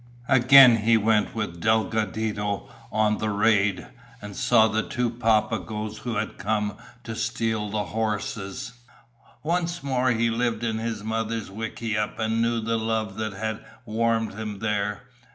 [0.27, 3.85] Again he went with Delgadito on the raid,
[4.19, 8.73] and saw the two Papagoes who had come to steal horses.
[9.43, 14.33] Once more he lived in his mother's wickiup, and knew the love that had warmed
[14.33, 15.03] him there.